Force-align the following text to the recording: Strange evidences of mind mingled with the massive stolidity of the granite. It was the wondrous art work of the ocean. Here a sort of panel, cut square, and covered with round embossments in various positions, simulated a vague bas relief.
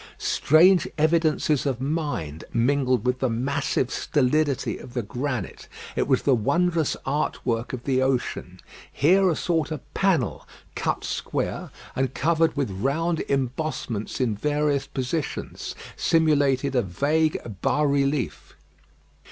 Strange 0.17 0.87
evidences 0.97 1.63
of 1.67 1.79
mind 1.79 2.43
mingled 2.51 3.05
with 3.05 3.19
the 3.19 3.29
massive 3.29 3.91
stolidity 3.91 4.79
of 4.79 4.95
the 4.95 5.03
granite. 5.03 5.67
It 5.95 6.07
was 6.07 6.23
the 6.23 6.33
wondrous 6.33 6.97
art 7.05 7.45
work 7.45 7.71
of 7.71 7.83
the 7.83 8.01
ocean. 8.01 8.59
Here 8.91 9.29
a 9.29 9.35
sort 9.35 9.69
of 9.69 9.93
panel, 9.93 10.47
cut 10.73 11.03
square, 11.03 11.69
and 11.95 12.15
covered 12.15 12.57
with 12.57 12.71
round 12.71 13.19
embossments 13.29 14.19
in 14.19 14.33
various 14.33 14.87
positions, 14.87 15.75
simulated 15.95 16.73
a 16.75 16.81
vague 16.81 17.39
bas 17.61 17.85
relief. 17.87 18.55